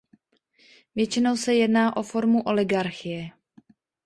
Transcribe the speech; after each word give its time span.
Většinou 0.95 1.37
se 1.37 1.53
jedná 1.53 1.97
o 1.97 2.03
formu 2.03 2.41
oligarchie. 2.43 3.29